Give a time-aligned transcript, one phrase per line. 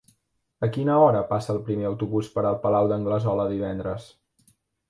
[0.67, 4.09] A quina hora passa el primer autobús per el Palau d'Anglesola divendres?